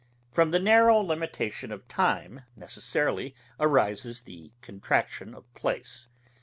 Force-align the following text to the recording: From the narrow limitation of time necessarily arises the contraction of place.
From 0.31 0.49
the 0.49 0.57
narrow 0.57 0.97
limitation 0.99 1.71
of 1.71 1.87
time 1.87 2.41
necessarily 2.55 3.35
arises 3.59 4.23
the 4.23 4.51
contraction 4.63 5.35
of 5.35 5.53
place. 5.53 6.09